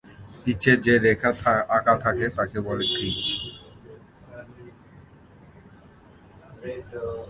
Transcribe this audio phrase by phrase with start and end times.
[0.43, 1.31] পিচে যে রেখা
[1.77, 3.23] আঁকা থাকে তাকে বলে ক্রিজ।